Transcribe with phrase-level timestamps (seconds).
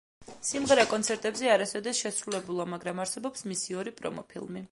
[0.51, 4.59] სიმღერა კონცერტებზე არასოდეს შესრულებულა, მაგრამ არსებობს მისი ორი პრომო ფილმი.